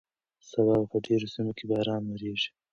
سبا 0.49 0.73
به 0.79 0.85
په 0.91 0.97
ډېرو 1.05 1.27
سیمو 1.33 1.51
کې 1.57 1.65
باران 1.71 2.01
وورېږي. 2.05 2.49